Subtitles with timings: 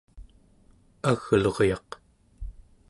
[1.11, 1.89] agluryaq